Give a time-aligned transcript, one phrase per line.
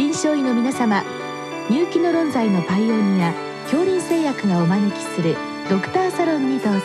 [0.00, 1.04] 臨床医の皆様
[1.68, 5.36] 入気の論剤のパイオニア恐林製薬がお招きする
[5.68, 6.80] ドクターサロンにどうぞ。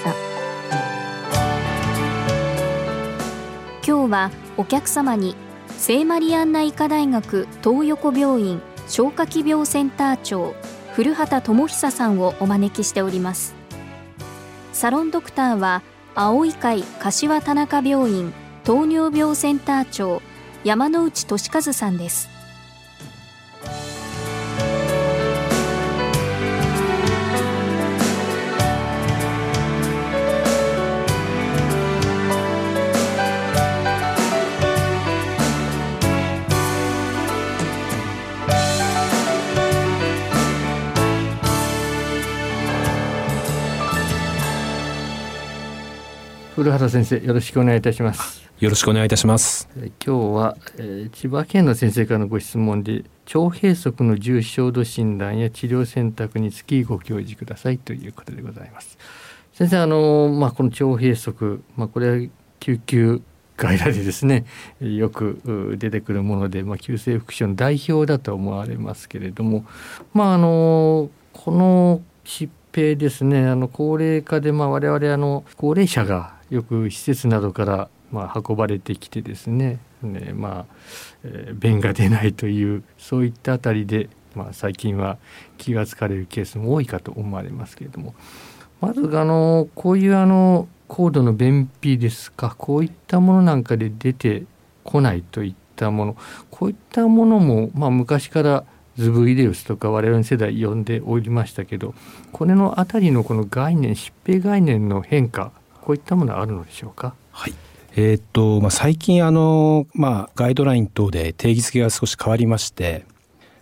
[3.88, 5.38] 今日はお客様に
[5.78, 10.54] 聖マリアンナ医科大学東横病院消化器病センター長
[10.92, 13.56] 古畑智久さんをお招きしております。
[14.74, 15.84] サロンドクターは
[16.16, 18.34] 青い会柏田中病院
[18.66, 20.22] 糖尿病センター長
[20.66, 22.35] 山内俊和さんです。
[46.56, 48.50] 古畑先生よろしくお願いいたします。
[48.62, 49.68] よろしくお願いいたします。
[49.76, 58.98] 今日は、えー、千葉県の先生からのご質問で腸閉塞の重症度診断や治療選択につきご教示くださいということでございます。
[59.52, 61.34] 先生あのまあこの腸閉塞
[61.76, 62.30] まあこれは
[62.62, 63.22] 救急
[63.58, 64.46] 外来でですね
[64.80, 69.66] よく出てくるもので、まあ、急性腹症の代表だと思われますけれども
[70.14, 79.80] まああのこの疾病ですねあの高齢化で、まあ、我々あの高齢者がよく施設などからまあ運ばれてきてですね。
[80.02, 80.76] ねまあ、
[81.24, 85.18] えー、便が出ないというそういったあたりで、まあ、最近は
[85.58, 88.14] 気が付かれるケースも多いかと思われますけれども。
[88.82, 94.44] まずあのこういうあの高度の便秘ですかこういったものなんかで出て
[94.84, 96.18] こないといったもの
[96.52, 98.64] こういったものも、まあ、昔から
[98.98, 101.96] ズブイデウスとか我々の世代呼んでおりましたけど
[102.32, 105.52] これの辺りのこの概念疾病概念の変化
[105.86, 107.14] こういったものはあるのでしょうか？
[107.32, 107.54] はい
[107.96, 113.06] えー、っとまあ、最近あの、まあ、ガイドライン等で定義付けが少し変わりまして、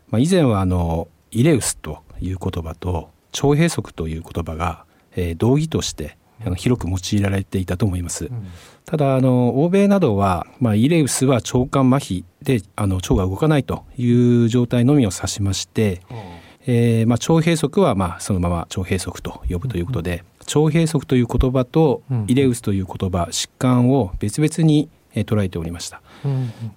[0.10, 4.86] まあ、以前はあのイレウスという言葉と腸閉塞という言葉が、
[5.16, 8.26] えー、同義としてあの広く用いられていたと思います。
[8.26, 8.48] うん、
[8.86, 16.18] ただあの欧米などは、まあ、イレウスは腸管麻痺であの腸が動かないという状態のみを指しまして、うん、
[16.66, 24.90] えー、まあ、腸閉塞はまあそのまま腸閉塞と呼ぶということで、腸閉塞という言葉とイレウスという言葉、疾患を別々に
[25.22, 26.02] 捉えておりました。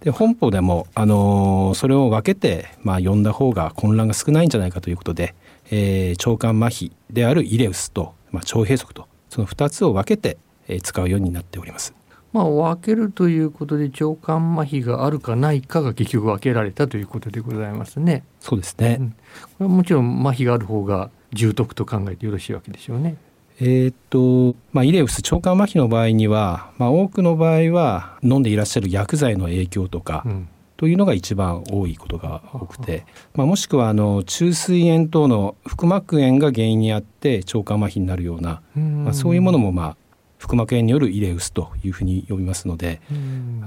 [0.01, 5.35] で本邦でも、あのー、それを分けて、まあ、読んだ方が混乱が少ないんじゃないかということで、
[5.71, 10.39] えー、腸管麻痺であるイレウスと、まあ、腸閉塞とその2つを分けて、
[10.69, 11.95] えー、使うようになっております。
[12.33, 18.25] まあ、分けるということで腸管麻痺があるかないかが結局分けられたということでございますね。
[18.41, 19.17] そうですね、うん、こ
[19.61, 23.17] れはもちろん麻痺がある方が重篤と考えてよろしいわけでしょうね。
[23.59, 39.97] えー、っとまあ、イレウス腸管麻痺の場合には、まあ、多くの場合は飲んでいらっしゃる薬剤の影響とか、うん、というのが一番多いことが多くて、まあ、もしくはあの中水炎等の腹膜炎が原因にあって腸管麻痺になるような、まあ、そういうものもまあ
[40.39, 43.01] 腹膜炎によるイレウスというふうに呼びますので、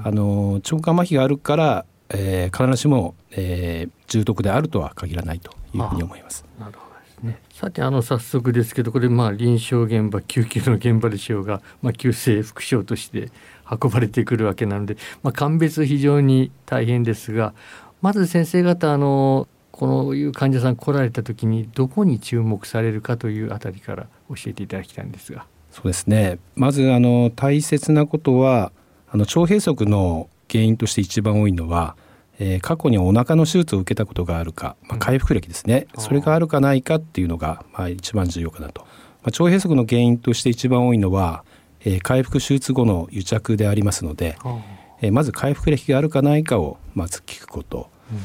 [0.03, 6.45] あの腸管麻痺があるから、えー、必ずしも、えー、重篤であるとは限らないというふうに思います。
[6.59, 6.88] なるほど
[7.23, 13.31] ね、さてあの早速ですけどこれまあ臨床現場救急の現場でしょうが、 まあ、急性副症として
[13.69, 17.53] 運ばれてくるわけなので、まあ、鑑別非常に大変ですが
[18.01, 25.45] まず先生方あのこういう患者さん来られた時にどこに注目されるかというあたりから教えていただきたいんですが。
[25.71, 28.71] そうですねまずあの大切なことは
[29.11, 31.95] あの腸閉塞の原因として一番多いのは
[32.39, 41.43] えー、過去にお腹の手術を受けたことがあるか、まあ、回復歴ですね、うん、それがあるかないかっていうのが、まあ、一番重要かなと、まあ、腸閉塞の原因として一番多いのは、
[41.81, 44.61] えー、回復手術後の癒着でありますので、うん、
[45.01, 48.19] えー、まず回復歴があるかないかをまず聞くこと、うん、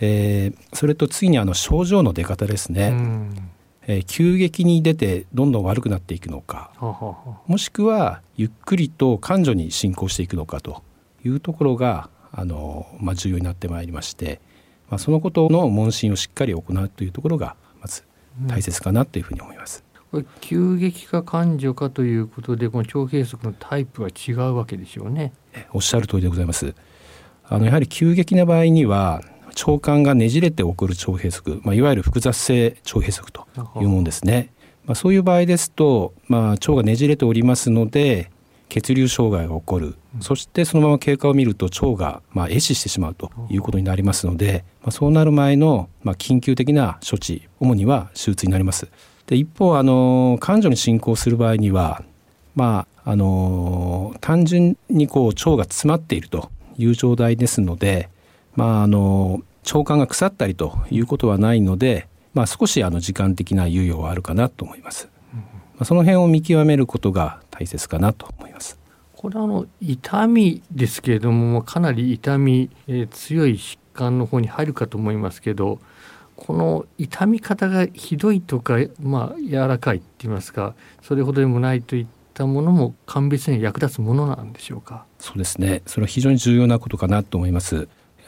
[0.00, 3.50] えー、それと次にあの症状の出方ですね、うん。
[3.86, 6.70] えー、急激に出てどんどん悪くなっていくのか、
[7.46, 10.82] もしくはゆっくりと感情に進行していくのかと
[11.24, 14.40] いうところがあの、まあ、重要になってまいりまして、
[14.88, 18.04] まあ、そのことの問診をしっかり行うというところがまず
[18.46, 19.84] 大切かなというふうに思います。
[20.10, 25.32] これ急激化感情かということでこの腸閉塞のタイプは違うわけでしょうね。
[25.72, 26.74] おっしゃる通りでございます。
[27.44, 33.46] あのやはり急激な場合には腸管がねじれて起こる腸閉塞、まあ、いわゆる複雑性腸閉塞と
[33.80, 34.52] いうものですね。
[34.84, 38.30] まあ、そういう場合ですと、まあ、腸がねじれておりますので
[38.70, 48.88] 血流障害が起こる、そしてそのまま経過を見ると腸がまあ壊死してしまうということになりますので、まあ、そうなる前のまあ緊急的な処置主には手術になります。
[49.26, 52.02] で一方あの感情に進行する場合には
[52.54, 58.08] まああの単純にこう腸が詰まっているという状態ですので、
[58.54, 65.08] まあ、あの腸管が腐ったりということはないので、まあ、少しあの時間的な猶予はあるかなと思います。
[65.32, 68.78] まあ、その辺を見極めることが大切かなと思います。
[69.14, 75.78] これあの痛みですけれどもかなり痛み、えー、強い疾患の方に入るかと思いますけど
[76.36, 85.04] この痛み方がひどいとか、まあ、柔らかいって言いますかそれほどでもないといったものも鑑別に役立つものなんでしょうか？
[85.18, 85.82] そうですね。
[85.84, 87.74] それは非常に重要なことかなと思います。
[87.74, 87.86] やは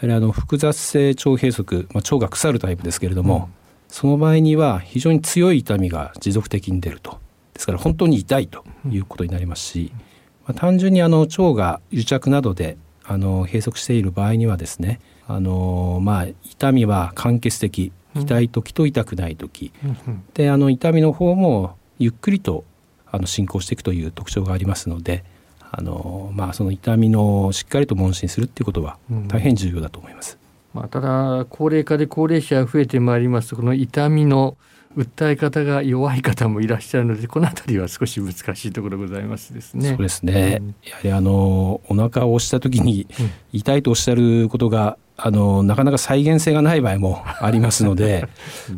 [0.09, 3.55] りあの複雑性腸閉塞、まあ、腸が腐るタイプですけれども、うん、
[3.89, 7.22] その場合には非常に強い痛みが持続的に出ると
[7.55, 10.05] ですから本当に痛いということになりますし、うん、ま
[10.49, 19.73] あ、単純にあの腸が癒着などであの閉塞している場合にはですねあのまあ痛みは間欠的痛い時と痛くない時、
[20.35, 22.65] であの痛みの方もゆっくりと
[23.11, 25.25] あの進行していくという特徴がありますので
[25.71, 30.39] あの、まあ、その痛みのしっかりと問診するっていうことは大変重要だと思います。
[30.75, 34.57] まあ、ただ高齢化で高齢者が増えてまいりますとこの痛みの
[34.97, 39.91] 訴え方が弱い方もいらっしゃるのでこの辺りは少し難しいところございますですね。
[39.91, 43.07] そうですね、うん、やはりあのお腹を押した時に
[43.53, 48.29] 痛いとおっしゃることがあのなかなか再現性がない場合も ありますので、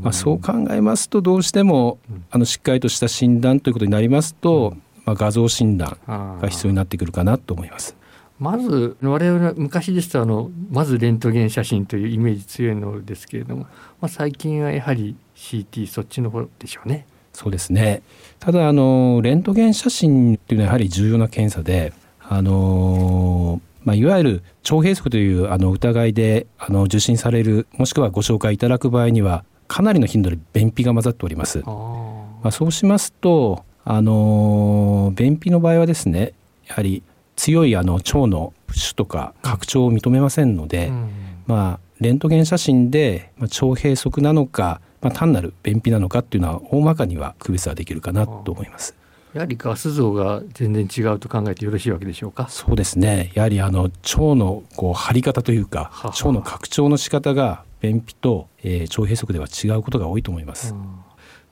[0.00, 1.99] まあ、そう考えますとどうしても
[2.31, 7.96] あのしっかりとした診断ということになりますと、まあ、画像診断が必要になってくるかなと思います。
[8.38, 13.69] まず我々は昔ですとあのまずレントゲン写真というイメージ強いのですけれども、ま
[14.02, 17.06] あ、最近はやはり CT そっちの方でしょうね。
[17.32, 18.02] そうですね
[18.38, 31.58] ただあのレントゲン写真っていうのはやはり重要な検査であのまあ、いわゆる腸閉塞というあの疑いであの受診されるもしくはご紹介いただく場合にはかなりの頻度で便秘が混ざっております。
[31.58, 36.32] まあ、そうしますとあの便秘の場合はですね
[36.66, 37.02] やはり
[37.36, 41.10] 強いあの腸の浮腫とか拡張を認めませんので、うん、
[41.46, 48.96] まあレントゲン写真で腸閉塞なのか、まあ、単なる便秘なのかっていうのは大まかには区別はできるかなと思います。
[49.34, 52.48] やはりガス像が全然違うと考えてよろしいわけでしょうか？
[52.48, 53.32] そうですね。
[53.34, 60.72] やはりあの腸のこう張り方というか、腸の拡張の仕方が便秘と、えー、腸閉塞では違うことが多いと思います。
[60.72, 60.86] うん、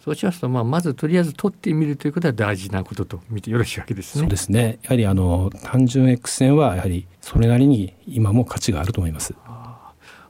[0.03, 4.21] そうしますと、まあ、まずとりあえず取ってみるということは大事なことと見てよろしいわけですね。
[4.21, 4.79] そうですね。
[4.85, 9.35] やはりあの単純 X 線はやはりそれなりに今も価値があると思います。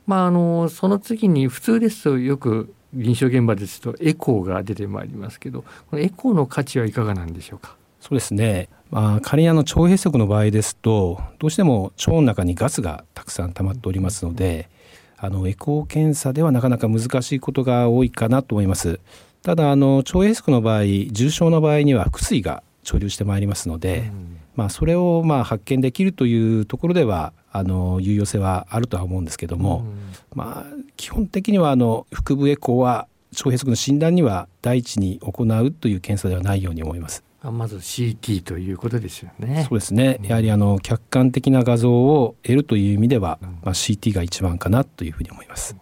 [0.07, 7.77] まあ、あのその次に普通ですとよく臨床現場ですとエコーが出てまいりますけどこのエコーの価値はいかがなんでしょうか？
[8.01, 14.69] そうですね、まあ、仮にあの腸閉塞の場合ですとどうしても腸の中にガスがたくさん溜まっておりますので
[15.17, 18.99] あのエコー検査ではなかなか難しいことが多いかなと思います。
[19.43, 30.65] ただあの腸閉塞の場合重症の場合には腹水が潮流してまいりますので、うん、まあ、それをまあ発見できるというところではあの有用性はあるとは思うんですけども、うん、まあ、
[30.97, 37.23] 基本的にはあの腹部エコーは腸閉塞の診断には第一に行うという検査ではないように思います。
[37.43, 39.67] まず CT ということですよね。
[39.69, 40.21] そうですね。
[40.23, 45.77] やはりあの客観的な画像を得るという意味では、まあ CT が一番かなというふうに思います。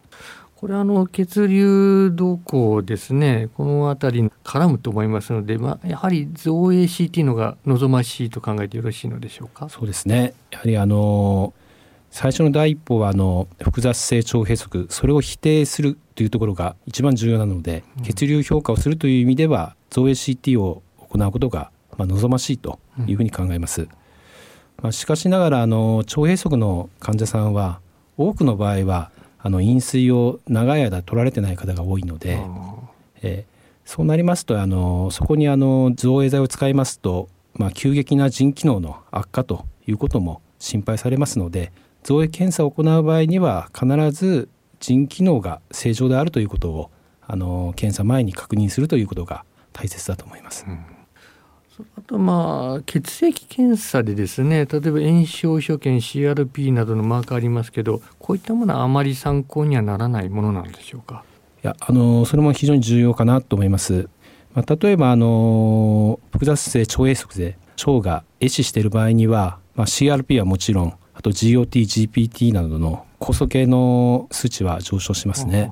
[0.56, 9.70] これあの血流動向ですねこの辺り絡むと思いますので、まあ、やはり造影 CT のが望ましいと考えてよろしいのでしょうか？
[9.70, 11.54] そうですねやはりあの
[12.10, 23.82] 最初の第一歩はあの複雑性腸閉塞それを否定するというところが一番重要なので、血流評価をするという意味では造影 CT を行うことがまあ望ましいというふうに考えます。
[23.82, 23.88] うん、
[24.82, 27.80] まあ、しかしながらあの腸閉塞の患者さんは
[28.18, 32.38] 多くの場合はあの飲水を長い間取られてない方が多いので、
[33.22, 44.48] えー、そうなりますとあのそこにあの造影剤を使いますと、まあ、急激な腎機能の悪化ということも心配されますので造影検査を行う場合には必ず
[44.80, 46.90] 腎機能が正常であるということを
[47.26, 50.64] あの検査前に確認するということが大切だと思います。
[50.68, 50.78] うん
[51.96, 61.24] あとまあ血液検査でですね例えば炎症所見 CRP などのマークありますけどこういったものはあまり参考にはならないものなんでしょうか？
[61.64, 64.10] いやあのそれも非常に重要かなと思います。
[64.54, 75.70] まあ、例えばあの複雑性腸閉塞で腸が壊死している場合には、まあ、CRP はもちろんあと GOT、GPT などの酵素系の数値は上昇しますね。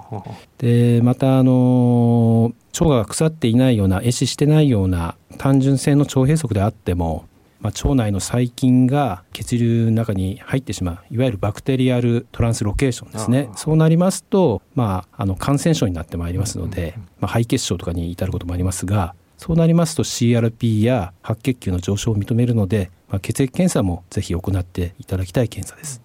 [0.59, 7.25] でまたあの腸が腐っていないような壊死してないような単純性の腸閉塞であっても、
[7.61, 13.49] まあ、腸内の細菌が血流の中に入ってしまういわゆるバクテリアルトランスロケーションですね。
[13.57, 26.03] そうなりますと、まあ、あの感染症になってまいりますので、まあ、肺血症とかに至ることもありますがそうなりますと CRP や白血球の上昇を認めるので、まあ、血液検査もぜひ行っていただきたい検査です。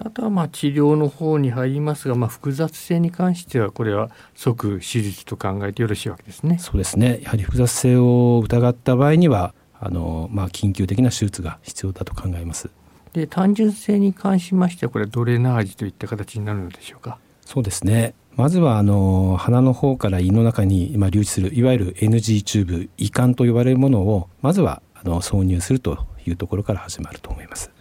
[0.00, 6.58] あとはまあ治療の方に入りますが、まあ、複雑性に関してはこれは即手術と考えてよろしいわけですね。
[6.60, 12.70] そうですねやはり複雑性を疑った場合にはあの、まあ、緊急的な手術が必要だと考えます。
[13.12, 17.18] で単純性に関しましてはこれはドレナージといった形になるのでしょうか？
[17.44, 27.72] そうですねまずはあの鼻の方から胃の中に今流出するいわゆる NG チューブ胃管と呼ばれるものをまずはあの挿入するというところから始まると思います。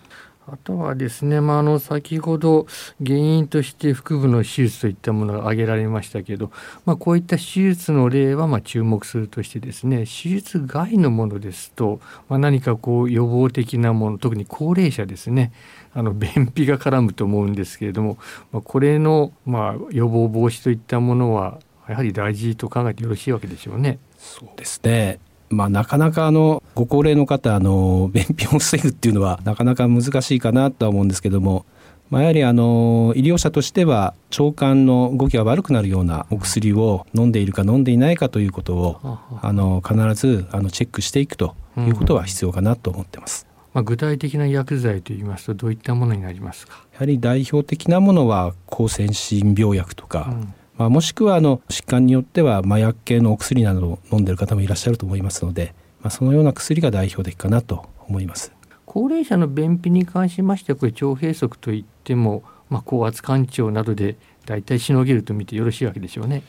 [0.50, 2.68] あとはですね、まあ、あの先ほど
[3.06, 6.52] 原因として腹部の手術といったものが挙げられましたけど、
[6.86, 12.00] まあ、こういった手術の例はま注目するとしてですね手術外のものですと、
[12.30, 15.52] まあ、何かこう予防的なもの特に高齢者ですね
[15.94, 18.18] あの便秘が絡むと思うんですけれども、
[18.54, 24.00] ま、これのま予防防止といったものはやはり大事と考えてよろしいわけでしょうね。
[24.18, 31.66] そうですねまあ、なかなかあのご高齢の方あの 便秘を防ぐっていうのはなかなか難しいかなとは思うんですけども、
[32.10, 43.48] まあ、やはりあの医療者としては腸管の動きが悪くなるようなお薬を飲んでいるか飲んでいないかということをあの必ずあのチェックしていくということは必要かなと思ってます。
[43.74, 46.74] まあ、具体的な薬剤といいますとどういったものになりますか？
[46.94, 58.54] やはり代表的なものは抗先進病薬とか、うんまあ、もしくはあの疾患によっては麻薬系のお薬などを飲んでいる方もいらっしゃると思いますので、まあ、そのような薬が代表的かなと思います。
[58.86, 66.44] 高齢者の便秘に関しましてはこれ腸閉塞といっても、まあ、高圧干潮などで大体しのげると見てよろしいわけでしょうね。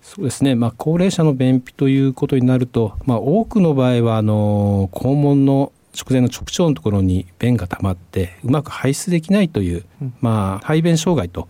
[0.00, 11.48] そうですね、まあ、高齢者の便秘ということになると、まあ、多くの場合はあの肛門の食前の直腸のところに便が溜まってうまく排出できないという、うん、まあ、排便障害と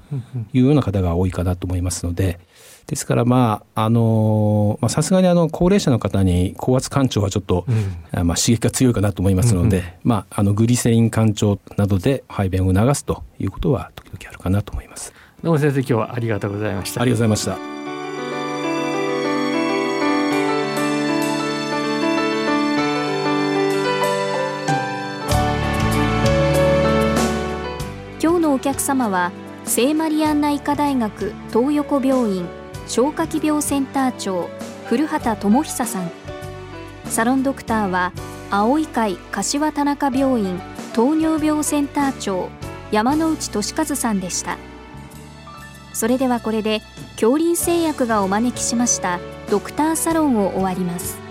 [0.53, 2.41] いうような方が多いかなと思いますので。
[2.87, 15.15] ですからまああのさすがにあの高齢者の方に高圧干潮はちょっと、うん、まあ、刺激が強いかなと思いますので、うんうん、まあ、あのグリセリン干潮などで排便を流すということは時々あるかなと思います。
[15.45, 17.03] どうも先生今日はありがとうございました。
[17.03, 17.82] ありがとうございました
[28.73, 29.33] 客様は
[29.67, 32.47] 聖マリアンナ医科大学東横病院
[32.87, 34.49] 消化器病センター長
[34.87, 36.11] 古畑智久さん。
[37.05, 38.13] サロンドクターは
[38.51, 40.59] 青い会柏田中病院
[40.95, 42.49] 糖尿病センター長
[42.91, 44.57] 山内俊和さんでした。
[45.93, 46.81] それではこれで
[47.17, 51.22] 恐林製薬がお招きしましたドクターサロンを終わります。